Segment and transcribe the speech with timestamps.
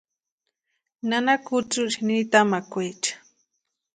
[1.09, 3.13] Nana kutsïiri nitamakwaecha.